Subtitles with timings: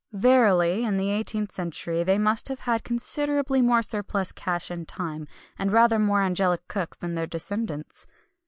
[0.13, 5.27] Verily, in the eighteenth century they must have had considerably more surplus cash and time,
[5.59, 8.07] and rather more angelic cooks than their descendants!